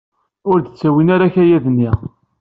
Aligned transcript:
Ur 0.51 0.57
d-ttawin 0.59 1.07
ara 1.15 1.25
akayad-nni. 1.27 1.91